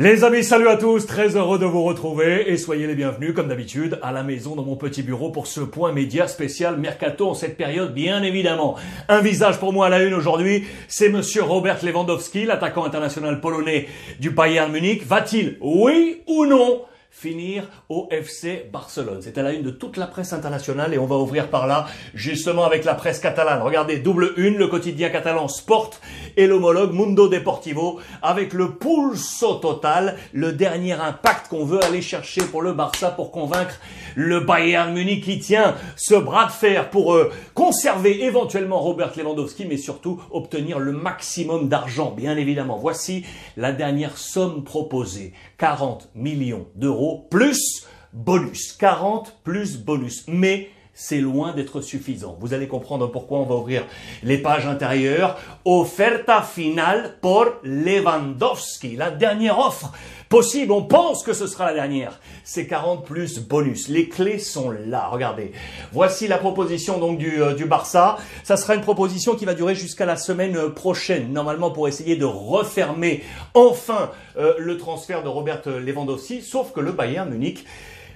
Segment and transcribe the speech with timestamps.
[0.00, 3.48] Les amis, salut à tous, très heureux de vous retrouver et soyez les bienvenus comme
[3.48, 7.34] d'habitude à la maison dans mon petit bureau pour ce point média spécial Mercato en
[7.34, 8.76] cette période bien évidemment.
[9.08, 13.88] Un visage pour moi à la une aujourd'hui, c'est monsieur Robert Lewandowski, l'attaquant international polonais
[14.20, 15.04] du Bayern Munich.
[15.04, 19.20] Va-t-il, oui ou non, finir au FC Barcelone.
[19.22, 21.86] C'est à la une de toute la presse internationale et on va ouvrir par là,
[22.14, 23.60] justement avec la presse catalane.
[23.62, 25.90] Regardez, double une, le quotidien catalan Sport
[26.36, 32.42] et l'homologue Mundo Deportivo avec le pulso total, le dernier impact qu'on veut aller chercher
[32.42, 33.80] pour le Barça pour convaincre
[34.14, 39.66] le Bayern Munich qui tient ce bras de fer pour euh, conserver éventuellement Robert Lewandowski
[39.66, 42.76] mais surtout obtenir le maximum d'argent, bien évidemment.
[42.76, 43.24] Voici
[43.56, 45.32] la dernière somme proposée.
[45.58, 48.72] 40 millions d'euros plus bonus.
[48.72, 50.24] 40 plus bonus.
[50.28, 52.36] Mais c'est loin d'être suffisant.
[52.40, 53.84] Vous allez comprendre pourquoi on va ouvrir
[54.24, 55.38] les pages intérieures.
[55.64, 58.96] Oferta finale pour Lewandowski.
[58.96, 59.92] La dernière offre
[60.28, 60.72] possible.
[60.72, 62.18] On pense que ce sera la dernière.
[62.42, 63.86] C'est 40 plus bonus.
[63.86, 65.06] Les clés sont là.
[65.06, 65.52] Regardez.
[65.92, 68.16] Voici la proposition donc du, euh, Barça.
[68.42, 71.32] Ça sera une proposition qui va durer jusqu'à la semaine prochaine.
[71.32, 73.22] Normalement pour essayer de refermer
[73.54, 76.42] enfin euh, le transfert de Robert Lewandowski.
[76.42, 77.64] Sauf que le Bayern Munich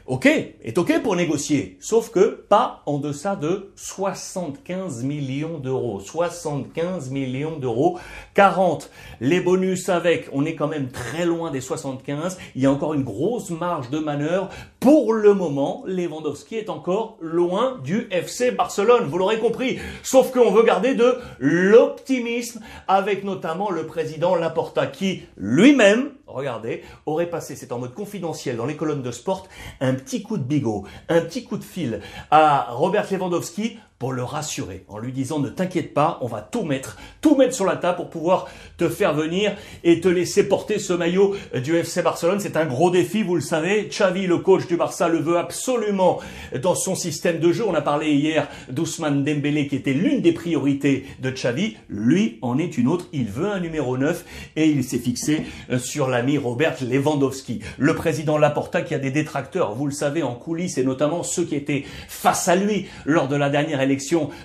[0.06, 6.00] ok, est ok pour négocier, sauf que pas en deçà de 75 millions d'euros.
[6.00, 7.98] 75 millions d'euros,
[8.34, 12.72] 40 les bonus avec, on est quand même très loin des 75, il y a
[12.72, 14.48] encore une grosse marge de manœuvre.
[14.82, 20.50] Pour le moment, Lewandowski est encore loin du FC Barcelone, vous l'aurez compris, sauf qu'on
[20.50, 27.72] veut garder de l'optimisme avec notamment le président Laporta qui lui-même regardez, aurait passé, c'est
[27.72, 29.46] en mode confidentiel dans les colonnes de sport,
[29.80, 34.24] un petit coup de bigot, un petit coup de fil à Robert Lewandowski pour le
[34.24, 37.76] rassurer en lui disant ne t'inquiète pas, on va tout mettre, tout mettre sur la
[37.76, 42.40] table pour pouvoir te faire venir et te laisser porter ce maillot du FC Barcelone.
[42.40, 43.86] C'est un gros défi, vous le savez.
[43.88, 46.18] Xavi, le coach du Barça, le veut absolument
[46.60, 47.62] dans son système de jeu.
[47.64, 51.76] On a parlé hier d'Ousmane Dembélé qui était l'une des priorités de Xavi.
[51.88, 53.06] Lui en est une autre.
[53.12, 54.24] Il veut un numéro 9
[54.56, 57.60] et il s'est fixé euh, sur l'ami Robert Lewandowski.
[57.78, 61.44] Le président Laporta qui a des détracteurs, vous le savez, en coulisses et notamment ceux
[61.44, 63.91] qui étaient face à lui lors de la dernière élection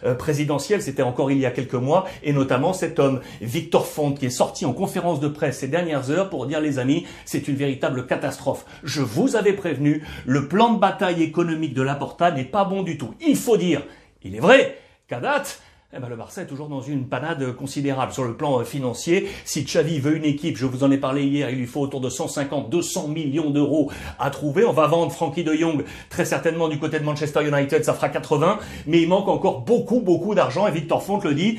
[0.05, 4.13] euh, présidentielle, c'était encore il y a quelques mois, et notamment cet homme, Victor Font,
[4.13, 7.47] qui est sorti en conférence de presse ces dernières heures pour dire, les amis, c'est
[7.47, 8.65] une véritable catastrophe.
[8.83, 12.97] Je vous avais prévenu, le plan de bataille économique de Laporta n'est pas bon du
[12.97, 13.13] tout.
[13.25, 13.83] Il faut dire,
[14.23, 14.77] il est vrai
[15.07, 15.61] qu'à date,
[15.93, 19.29] eh ben, le Barça est toujours dans une panade considérable sur le plan euh, financier.
[19.45, 22.01] Si Xavi veut une équipe, je vous en ai parlé hier, il lui faut autour
[22.01, 23.89] de 150, 200 millions d'euros
[24.19, 24.65] à trouver.
[24.65, 28.09] On va vendre Frankie de Jong très certainement du côté de Manchester United, ça fera
[28.09, 31.57] 80, mais il manque encore beaucoup, beaucoup d'argent et Victor Font le dit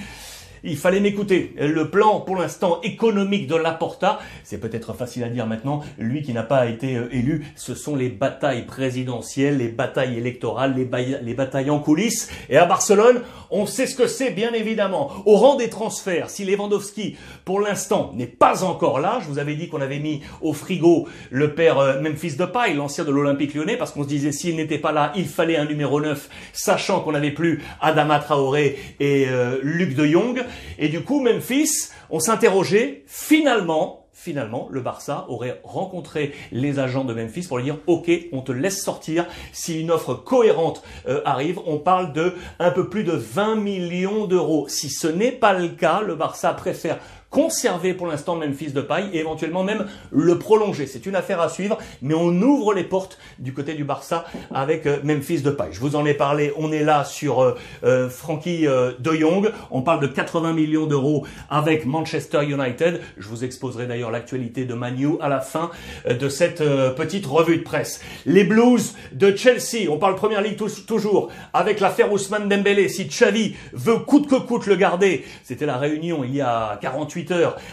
[0.65, 1.55] il fallait m'écouter.
[1.59, 6.33] Le plan, pour l'instant, économique de Laporta, c'est peut-être facile à dire maintenant, lui qui
[6.33, 11.35] n'a pas été euh, élu, ce sont les batailles présidentielles, les batailles électorales, les, les
[11.35, 12.31] batailles en coulisses.
[12.49, 15.11] Et à Barcelone, on sait ce que c'est, bien évidemment.
[15.25, 19.55] Au rang des transferts, si Lewandowski, pour l'instant, n'est pas encore là, je vous avais
[19.55, 23.77] dit qu'on avait mis au frigo le père euh, Memphis Depay, l'ancien de l'Olympique lyonnais,
[23.77, 27.13] parce qu'on se disait s'il n'était pas là, il fallait un numéro 9, sachant qu'on
[27.13, 30.45] n'avait plus Adama Traoré et euh, Luc de Jong.
[30.79, 37.15] Et du coup, Memphis, on s'interrogeait, finalement, finalement, le Barça aurait rencontré les agents de
[37.15, 41.61] Memphis pour leur dire OK, on te laisse sortir si une offre cohérente euh, arrive.
[41.67, 44.67] On parle de un peu plus de 20 millions d'euros.
[44.69, 46.99] Si ce n'est pas le cas, le Barça préfère
[47.31, 50.87] conserver pour l'instant Memphis de paille et éventuellement même le prolonger.
[50.87, 54.87] C'est une affaire à suivre, mais on ouvre les portes du côté du Barça avec
[54.87, 55.73] euh, Memphis de paille.
[55.73, 59.51] Je vous en ai parlé, on est là sur euh, euh Frankie euh, de Jong,
[59.71, 63.01] on parle de 80 millions d'euros avec Manchester United.
[63.19, 65.71] Je vous exposerai d'ailleurs l'actualité de Manu à la fin
[66.09, 66.63] de cette
[66.95, 68.01] petite revue de presse.
[68.27, 70.57] Les Blues de Chelsea, on parle Première Ligue
[70.87, 72.89] toujours, avec l'affaire Ousmane Dembélé.
[72.89, 77.18] Si Xavi veut coûte que coûte le garder, c'était la réunion il y a 48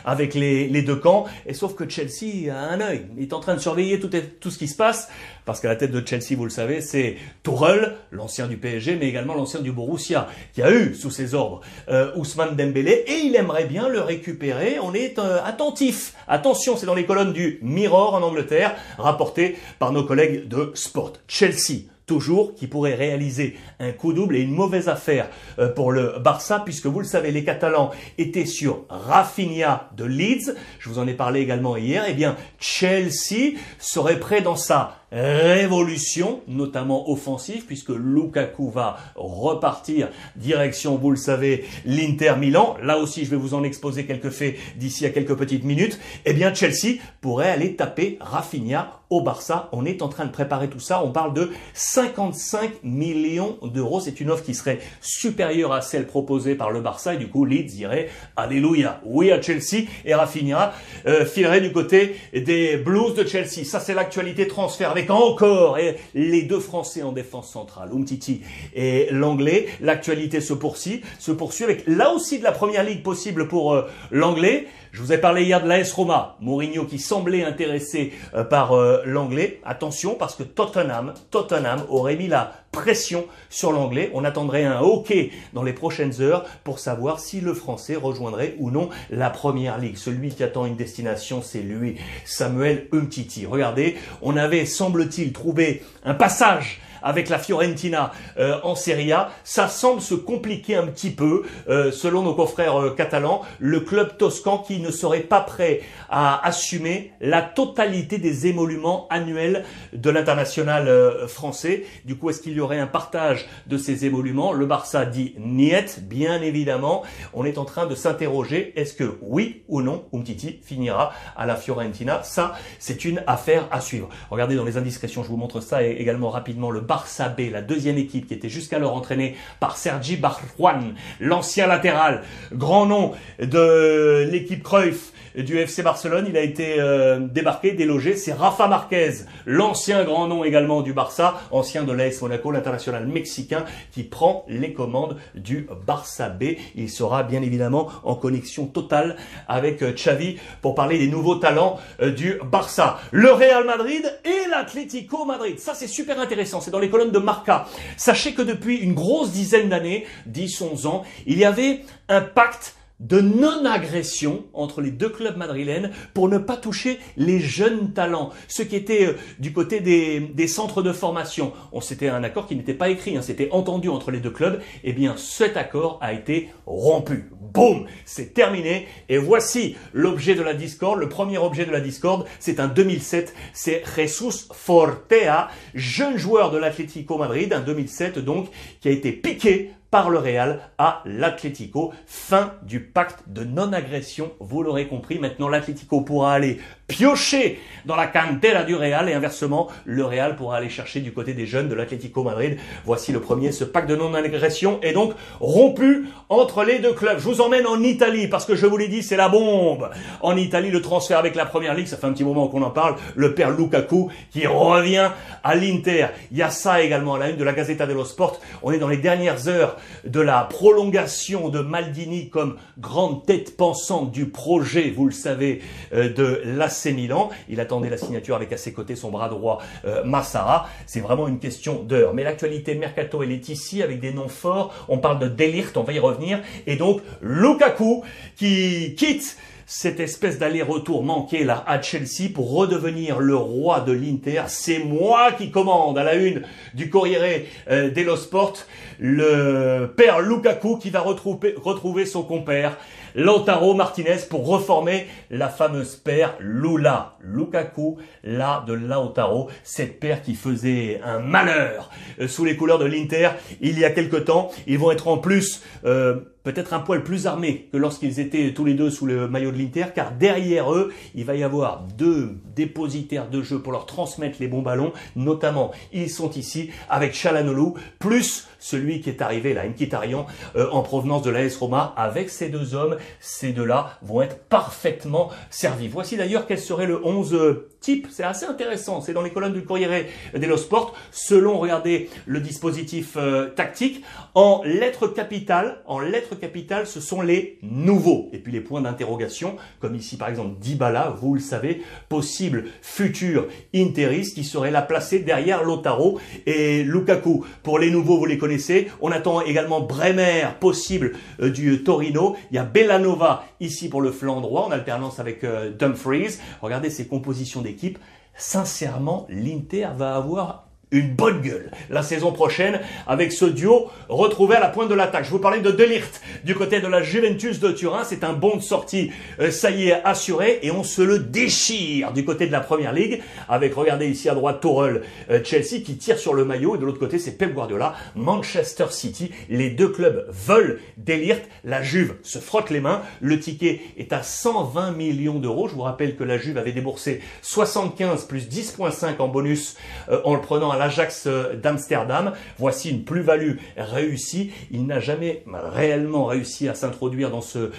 [0.06, 1.25] avec les, deux camps.
[1.45, 3.06] Et sauf que Chelsea a un œil.
[3.17, 4.09] Il est en train de surveiller tout,
[4.39, 5.09] tout ce qui se passe.
[5.45, 9.07] Parce qu'à la tête de Chelsea, vous le savez, c'est Tourelle, l'ancien du PSG, mais
[9.07, 13.03] également l'ancien du Borussia, qui a eu sous ses ordres euh, Ousmane Dembélé.
[13.07, 14.77] Et il aimerait bien le récupérer.
[14.81, 16.13] On est euh, attentif.
[16.27, 21.13] Attention, c'est dans les colonnes du Mirror en Angleterre, rapporté par nos collègues de Sport.
[21.27, 25.30] Chelsea toujours, qui pourrait réaliser un coup double et une mauvaise affaire
[25.60, 30.54] euh, pour le Barça, puisque vous le savez, les Catalans étaient sur Rafinha de Leeds,
[30.80, 34.98] je vous en ai parlé également hier, et eh bien Chelsea serait prêt dans sa
[35.12, 42.75] révolution, notamment offensive, puisque Lukaku va repartir direction, vous le savez, l'Inter Milan.
[42.81, 46.00] Là aussi, je vais vous en exposer quelques faits d'ici à quelques petites minutes.
[46.25, 49.69] Eh bien, Chelsea pourrait aller taper Rafinha au Barça.
[49.72, 51.04] On est en train de préparer tout ça.
[51.04, 54.00] On parle de 55 millions d'euros.
[54.00, 57.13] C'est une offre qui serait supérieure à celle proposée par le Barça.
[57.13, 59.86] Et du coup, Leeds dirait Alléluia, oui à Chelsea.
[60.06, 60.74] Et Rafinha
[61.07, 63.63] euh, filerait du côté des Blues de Chelsea.
[63.63, 68.42] Ça, c'est l'actualité transfert avec encore et les deux Français en défense centrale, Umtiti
[68.74, 69.68] et l'Anglais.
[69.81, 73.88] L'actualité se poursuit, se poursuit avec là aussi de la première ligue possible pour euh,
[74.12, 74.68] l'Anglais.
[74.96, 79.02] Je vous ai parlé hier de l'AS Roma, Mourinho qui semblait intéressé euh, par euh,
[79.06, 79.60] l'anglais.
[79.66, 84.12] Attention parce que Tottenham, Tottenham aurait mis la pression sur l'anglais.
[84.13, 88.69] On attendrait un hockey dans les prochaines heures pour savoir si le français rejoindrait ou
[88.69, 89.98] non la première ligue.
[89.98, 91.95] Celui qui attend une destination, c'est lui,
[92.25, 93.45] Samuel Umtiti.
[93.45, 99.30] Regardez, on avait, semble-t-il, trouvé un passage avec la Fiorentina euh, en Serie A.
[99.45, 103.44] Ça semble se compliquer un petit peu, euh, selon nos confrères euh, catalans.
[103.60, 109.63] Le club toscan qui ne serait pas prêt à assumer la totalité des émoluments annuels
[109.94, 110.89] de l'international
[111.28, 111.86] français.
[112.06, 116.00] Du coup, est-ce qu'il y aurait un partage de ces émoluments Le Barça dit niet,
[116.01, 117.03] bien évidemment.
[117.33, 121.56] On est en train de s'interroger, est-ce que oui ou non, Umtiti finira à la
[121.56, 122.23] Fiorentina?
[122.23, 124.09] Ça, c'est une affaire à suivre.
[124.31, 127.97] Regardez dans les indiscrétions, je vous montre ça également rapidement le Barça B, la deuxième
[127.97, 135.13] équipe qui était jusqu'alors entraînée par Sergi Barjuan, l'ancien latéral, grand nom de l'équipe Cruyff
[135.38, 136.25] du FC Barcelone.
[136.29, 138.15] Il a été euh, débarqué, délogé.
[138.15, 139.11] C'est Rafa Marquez,
[139.45, 144.74] l'ancien grand nom également du Barça, ancien de l'AS Monaco, l'international mexicain, qui prend les
[144.74, 146.56] commandes du Barça B.
[146.75, 149.16] Il sera bien évidemment en connexion totale
[149.48, 153.00] avec euh, Xavi pour parler des nouveaux talents euh, du Barça.
[153.12, 155.60] Le Real Madrid et l'Atlético Madrid.
[155.60, 156.62] Ça, c'est super intéressant.
[156.62, 157.68] C'est dans les colonnes de Marca.
[157.98, 162.75] Sachez que depuis une grosse dizaine d'années, 10, 11 ans, il y avait un pacte
[163.00, 168.63] de non-agression entre les deux clubs madrilènes pour ne pas toucher les jeunes talents, ceux
[168.63, 171.53] qui étaient euh, du côté des, centres de formation.
[171.71, 174.62] On C'était un accord qui n'était pas écrit, hein, c'était entendu entre les deux clubs.
[174.83, 177.30] Eh bien, cet accord a été rompu.
[177.53, 178.88] Boum C'est terminé.
[179.09, 181.00] Et voici l'objet de la discorde.
[181.00, 183.33] Le premier objet de la discorde, c'est un 2007.
[183.53, 188.50] C'est Jesus Fortea, jeune joueur de l'Atlético Madrid, un 2007 donc,
[188.81, 191.94] qui a été piqué par le Real à l'Atlético.
[192.06, 195.19] Fin du pacte de non-agression, vous l'aurez compris.
[195.19, 200.57] Maintenant, l'Atlético pourra aller piocher dans la cantera du Real et inversement, le Real pourra
[200.57, 202.57] aller chercher du côté des jeunes de l'Atlético Madrid.
[202.86, 207.18] Voici le premier, ce pacte de non-agression est donc rompu entre les deux clubs.
[207.18, 209.89] Je vous emmène en Italie parce que je vous l'ai dit, c'est la bombe.
[210.21, 212.71] En Italie, le transfert avec la première ligue, ça fait un petit moment qu'on en
[212.71, 212.95] parle.
[213.15, 215.09] Le père Lukaku qui revient
[215.44, 216.07] à l'Inter.
[216.31, 218.39] Il y a ça également à la une de la Gazzetta dello Sport.
[218.62, 224.11] On est dans les dernières heures de la prolongation de Maldini comme grande tête pensante
[224.11, 225.61] du projet, vous le savez,
[225.93, 227.29] euh, de la Milan.
[227.49, 230.67] Il attendait la signature avec à ses côtés son bras droit euh, Massara.
[230.85, 232.13] C'est vraiment une question d'heure.
[232.13, 234.73] Mais l'actualité mercato, elle est ici avec des noms forts.
[234.87, 236.41] On parle de Delirte, on va y revenir.
[236.67, 238.03] Et donc Lukaku
[238.35, 244.44] qui quitte cette espèce d'aller-retour manqué là à Chelsea pour redevenir le roi de l'Inter.
[244.47, 248.65] C'est moi qui commande à la une du Corriere euh, dello Sport
[249.00, 252.77] le père Lukaku qui va retrouver, son compère
[253.15, 257.13] Lautaro Martinez pour reformer la fameuse paire Lula.
[257.21, 262.85] Lukaku, là de Lautaro, cette paire qui faisait un malheur euh, sous les couleurs de
[262.85, 263.30] l'Inter
[263.61, 264.51] il y a quelque temps.
[264.68, 268.64] Ils vont être en plus euh, peut-être un poil plus armés que lorsqu'ils étaient tous
[268.64, 272.37] les deux sous le maillot de l'Inter, car derrière eux, il va y avoir deux
[272.56, 277.71] dépositaires de jeu pour leur transmettre les bons ballons, notamment ils sont ici avec Chalanolu,
[277.99, 280.25] plus celui qui est arrivé là, Nkitarian,
[280.56, 285.31] euh, en provenance de l'AS Roma, avec ces deux hommes, ces deux-là vont être parfaitement
[285.49, 285.87] servis.
[285.87, 289.64] Voici d'ailleurs quel serait le 11 type, c'est assez intéressant, c'est dans les colonnes du
[289.64, 296.87] Corriere dello Sport, selon, regardez, le dispositif euh, tactique, en lettres capitales, en lettres capitales,
[296.87, 298.30] ce sont les nouveaux.
[298.33, 303.47] Et puis les points d'interrogation, comme ici par exemple Dybala, vous le savez, possible futur
[303.73, 307.45] interiste qui serait là placé derrière Lotaro et Lukaku.
[307.63, 308.87] Pour les nouveaux, vous les connaissez.
[309.01, 312.35] On attend également Bremer, possible euh, du Torino.
[312.51, 316.37] Il y a Bellanova ici pour le flanc droit, en alternance avec euh, Dumfries.
[316.61, 317.99] Regardez ces compositions d'équipe.
[318.37, 324.59] Sincèrement, l'Inter va avoir une bonne gueule la saison prochaine avec ce duo retrouvé à
[324.59, 325.25] la pointe de l'attaque.
[325.25, 328.04] Je vous parlais de Delirte du côté de la Juventus de Turin.
[328.04, 332.13] C'est un bon de sortie, euh, ça y est, assuré et on se le déchire
[332.13, 335.97] du côté de la Première Ligue avec, regardez ici à droite, Tourelle, euh, Chelsea qui
[335.97, 339.31] tire sur le maillot et de l'autre côté c'est Pep Guardiola, Manchester City.
[339.49, 341.44] Les deux clubs veulent Delirte.
[341.63, 343.01] La Juve se frotte les mains.
[343.21, 345.68] Le ticket est à 120 millions d'euros.
[345.68, 349.75] Je vous rappelle que la Juve avait déboursé 75 plus 10.5 en bonus
[350.09, 351.27] euh, en le prenant à l'Ajax
[351.61, 352.33] d'Amsterdam.
[352.57, 354.51] Voici une plus-value réussie.
[354.71, 357.71] Il n'a jamais réellement réussi à s'introduire dans ce,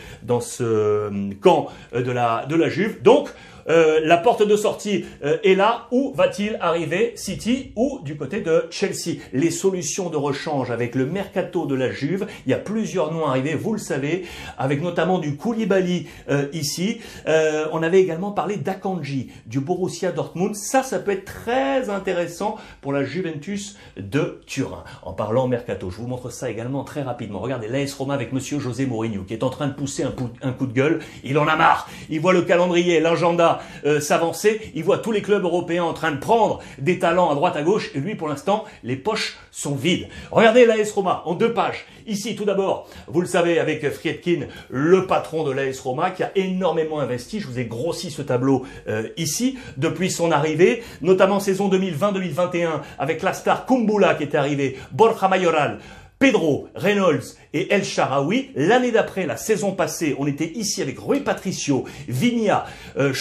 [0.60, 3.02] euh, camp de la, de la Juve.
[3.02, 3.28] Donc,
[3.68, 5.86] euh, la porte de sortie euh, est là.
[5.90, 7.72] Où va-t-il arriver City?
[7.76, 9.18] Ou du côté de Chelsea?
[9.32, 13.26] Les solutions de rechange avec le mercato de la Juve, il y a plusieurs noms
[13.26, 14.24] arrivés, vous le savez,
[14.58, 17.00] avec notamment du Koulibaly euh, ici.
[17.26, 20.54] on avait également parlé d'Akanji, du Borussia Dortmund.
[20.54, 24.84] Ça, ça peut être très intéressant pour la Juventus de Turin.
[25.02, 27.40] En parlant mercato, je vous montre ça également très rapidement.
[27.40, 30.52] Regardez l'AS Roma avec Monsieur José Mourinho qui est en train de pousser un, un
[30.52, 31.00] coup de gueule.
[31.24, 31.88] Il en a marre.
[32.10, 34.72] Il voit le calendrier, l'agenda euh, s'avancer.
[34.74, 37.62] Il voit tous les clubs européens en train de prendre des talents à droite à
[37.62, 40.08] gauche et lui pour l'instant les poches sont vides.
[40.30, 41.86] Regardez l'AS Roma en deux pages.
[42.06, 46.30] Ici tout d'abord, vous le savez avec Friedkin, le patron de l'AS Roma qui a
[46.36, 47.40] énormément investi.
[47.40, 53.22] Je vous ai grossi ce tableau euh, ici depuis son arrivée, notamment saison 2020-2021 avec
[53.22, 55.78] la star Kumbula qui était arrivé, Borja Mayoral,
[56.18, 58.50] Pedro, Reynolds et El Sharawi.
[58.54, 62.64] L'année d'après, la saison passée, on était ici avec Rui Patricio, Vinia,
[62.96, 63.12] euh,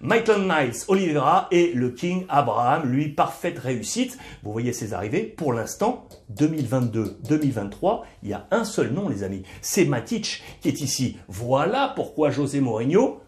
[0.00, 4.18] Michael Niles, Oliveira et le King Abraham, lui, parfaite réussite.
[4.42, 5.22] Vous voyez ses arrivées.
[5.22, 9.42] Pour l'instant, 2022-2023, il y a un seul nom, les amis.
[9.62, 11.16] C'est Matic qui est ici.
[11.26, 13.22] Voilà pourquoi José Mourinho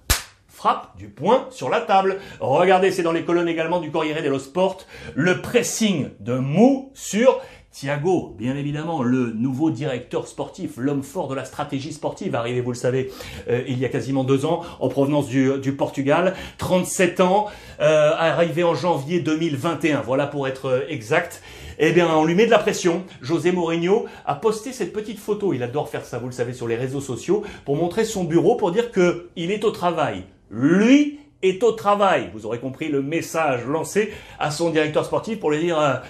[0.60, 2.18] frappe du poing sur la table.
[2.38, 7.40] Regardez, c'est dans les colonnes également du Corriere dello Sport, le pressing de Mou sur
[7.72, 12.72] Thiago, bien évidemment, le nouveau directeur sportif, l'homme fort de la stratégie sportive, arrivé, vous
[12.72, 13.12] le savez,
[13.48, 17.46] euh, il y a quasiment deux ans, en provenance du, Portugal, 37 ans,
[17.80, 21.42] euh, arrivé en janvier 2021, voilà pour être euh, exact.
[21.78, 23.04] Eh bien, on lui met de la pression.
[23.22, 26.66] José Mourinho a posté cette petite photo, il adore faire ça, vous le savez, sur
[26.66, 30.24] les réseaux sociaux, pour montrer son bureau, pour dire que il est au travail.
[30.50, 32.30] Lui est au travail.
[32.34, 36.02] Vous aurez compris le message lancé à son directeur sportif pour lui dire...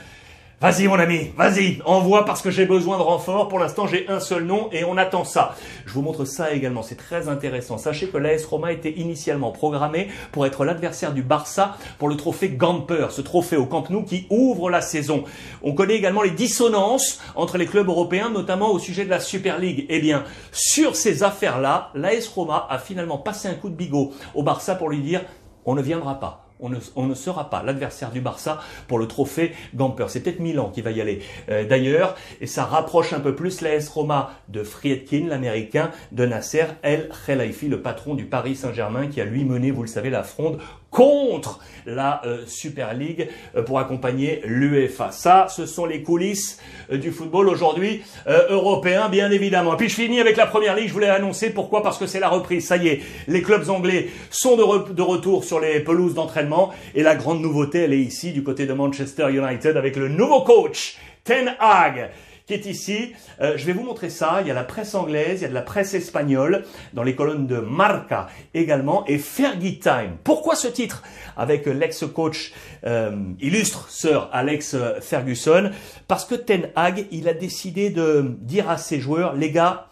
[0.63, 3.49] Vas-y mon ami, vas-y, envoie parce que j'ai besoin de renfort.
[3.49, 5.55] Pour l'instant, j'ai un seul nom et on attend ça.
[5.87, 7.79] Je vous montre ça également, c'est très intéressant.
[7.79, 12.51] Sachez que l'AS Roma était initialement programmé pour être l'adversaire du Barça pour le trophée
[12.51, 15.25] Gamper, ce trophée au Camp Nou qui ouvre la saison.
[15.63, 19.59] On connaît également les dissonances entre les clubs européens, notamment au sujet de la Super
[19.59, 19.87] League.
[19.89, 24.43] Eh bien, sur ces affaires-là, l'AS Roma a finalement passé un coup de bigot au
[24.43, 25.23] Barça pour lui dire
[25.65, 30.07] on ne viendra pas on ne, sera pas l'adversaire du Barça pour le trophée Gamper.
[30.09, 33.61] C'est peut-être Milan qui va y aller euh, d'ailleurs, et ça rapproche un peu plus
[33.61, 39.21] l'AS Roma de Friedkin, l'américain, de Nasser El Khelaifi, le patron du Paris Saint-Germain, qui
[39.21, 40.59] a lui mené, vous le savez, la fronde
[40.91, 45.13] contre la euh, Super League euh, pour accompagner l'UEFA.
[45.13, 46.59] Ça, ce sont les coulisses
[46.91, 49.75] du football aujourd'hui européen, bien évidemment.
[49.75, 52.19] Et puis je finis avec la Première Ligue, je voulais annoncer pourquoi, parce que c'est
[52.19, 52.67] la reprise.
[52.67, 57.03] Ça y est, les clubs anglais sont de, de retour sur les pelouses d'entraînement et
[57.03, 60.97] la grande nouveauté, elle est ici du côté de Manchester United avec le nouveau coach,
[61.25, 62.11] Ten Hag
[62.51, 63.13] qui est ici.
[63.41, 64.39] Euh, je vais vous montrer ça.
[64.41, 66.65] Il y a la presse anglaise, il y a de la presse espagnole,
[66.95, 70.17] dans les colonnes de Marca également, et Fergie Time.
[70.25, 71.05] Pourquoi ce titre
[71.37, 72.53] Avec l'ex-coach
[72.85, 75.71] euh, illustre, Sir Alex Ferguson,
[76.09, 79.87] parce que Ten Hag, il a décidé de dire à ses joueurs, les gars,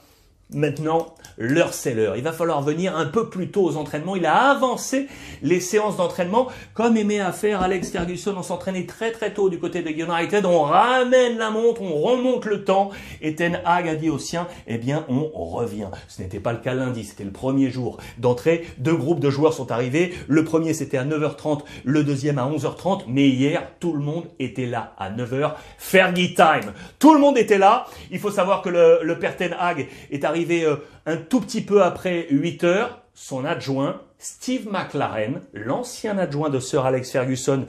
[0.54, 2.16] Maintenant, l'heure c'est l'heure.
[2.16, 4.16] Il va falloir venir un peu plus tôt aux entraînements.
[4.16, 5.06] Il a avancé
[5.42, 8.34] les séances d'entraînement comme aimait à faire Alex Ferguson.
[8.36, 10.44] On s'entraînait très très tôt du côté de United.
[10.44, 12.90] On ramène la montre, on remonte le temps.
[13.22, 15.88] Et Ten Hag a dit aux siens, eh bien on revient.
[16.08, 18.66] Ce n'était pas le cas lundi, c'était le premier jour d'entrée.
[18.78, 20.14] Deux groupes de joueurs sont arrivés.
[20.26, 23.04] Le premier c'était à 9h30, le deuxième à 11h30.
[23.06, 25.52] Mais hier, tout le monde était là à 9h.
[25.78, 26.72] Fergie time.
[26.98, 27.86] Tout le monde était là.
[28.10, 30.76] Il faut savoir que le, le père Ten Hag est arrivé euh,
[31.08, 36.84] un tout petit peu après 8 heures, son adjoint, Steve McLaren, l'ancien adjoint de Sir
[36.84, 37.64] Alex Ferguson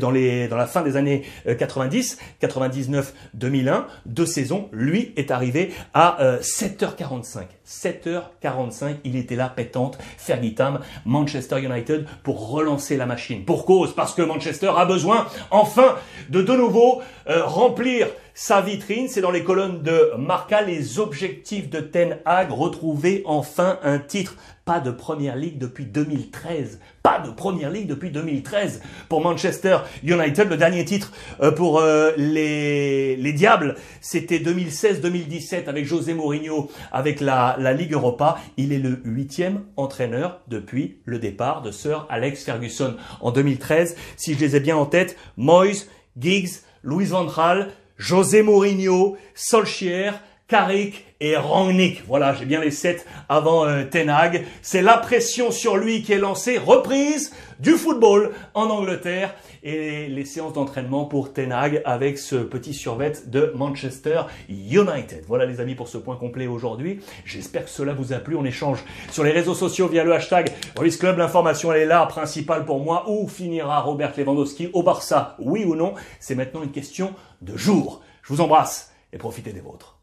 [0.00, 5.72] dans, les, dans la fin des années 90, 99, 2001, deux saisons, lui est arrivé
[5.92, 7.38] à 7h45.
[7.38, 13.44] Euh, 7h45, il était là, pétante, Fergie Tam, Manchester United, pour relancer la machine.
[13.44, 15.96] Pour cause, parce que Manchester a besoin, enfin,
[16.28, 19.08] de de nouveau euh, remplir sa vitrine.
[19.08, 24.36] C'est dans les colonnes de Marca, les objectifs de Ten Hag, retrouver enfin un titre.
[24.64, 26.80] Pas de première ligue depuis 2013.
[27.02, 30.48] Pas de première ligue depuis 2013 pour Manchester United.
[30.48, 31.12] Le dernier titre
[31.42, 37.92] euh, pour euh, les, les Diables, c'était 2016-2017 avec José Mourinho, avec la, la Ligue
[37.92, 38.38] Europa.
[38.56, 43.96] Il est le huitième entraîneur depuis le départ de Sir Alex Ferguson en 2013.
[44.16, 45.88] Si je les ai bien en tête, Moyes,
[46.18, 52.04] Giggs, Louis Van Gaal, José Mourinho, Solskjaer, Carrick et Rangnick.
[52.06, 54.44] Voilà, j'ai bien les sept avant euh, Tenag.
[54.60, 56.58] C'est la pression sur lui qui est lancée.
[56.58, 63.12] Reprise du football en Angleterre et les séances d'entraînement pour Tenag avec ce petit survêt
[63.26, 65.24] de Manchester United.
[65.26, 67.00] Voilà les amis pour ce point complet aujourd'hui.
[67.24, 68.36] J'espère que cela vous a plu.
[68.36, 71.16] On échange sur les réseaux sociaux via le hashtag Ruiz Club.
[71.16, 73.04] L'information elle est là, principale pour moi.
[73.08, 75.94] Où finira Robert Lewandowski au Barça Oui ou non?
[76.20, 78.02] C'est maintenant une question de jour.
[78.22, 79.93] Je vous embrasse et profitez des vôtres.